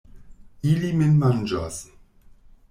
Ili 0.69 0.89
min 1.01 1.13
manĝos. 1.25 1.79